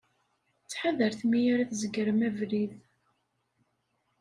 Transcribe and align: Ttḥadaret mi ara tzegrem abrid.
Ttḥadaret 0.63 1.21
mi 1.29 1.39
ara 1.53 1.69
tzegrem 1.69 2.19
abrid. 2.27 2.73